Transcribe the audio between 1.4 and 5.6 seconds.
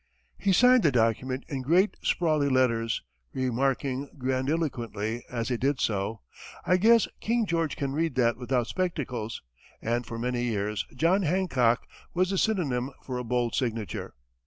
in great sprawly letters, remarking grandiloquently, as he